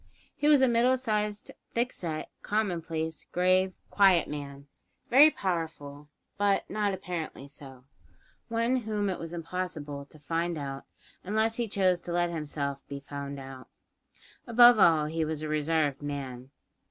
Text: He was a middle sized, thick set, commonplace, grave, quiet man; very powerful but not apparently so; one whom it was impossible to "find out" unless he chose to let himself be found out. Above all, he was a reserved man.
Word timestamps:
He 0.35 0.47
was 0.47 0.63
a 0.63 0.67
middle 0.67 0.97
sized, 0.97 1.51
thick 1.75 1.91
set, 1.93 2.31
commonplace, 2.41 3.27
grave, 3.31 3.75
quiet 3.91 4.27
man; 4.27 4.65
very 5.11 5.29
powerful 5.29 6.09
but 6.39 6.67
not 6.67 6.91
apparently 6.91 7.47
so; 7.47 7.83
one 8.47 8.77
whom 8.77 9.11
it 9.11 9.19
was 9.19 9.31
impossible 9.31 10.03
to 10.05 10.17
"find 10.17 10.57
out" 10.57 10.85
unless 11.23 11.57
he 11.57 11.67
chose 11.67 12.01
to 12.01 12.13
let 12.13 12.31
himself 12.31 12.83
be 12.87 12.99
found 12.99 13.39
out. 13.39 13.67
Above 14.47 14.79
all, 14.79 15.05
he 15.05 15.23
was 15.23 15.43
a 15.43 15.47
reserved 15.47 16.01
man. 16.01 16.49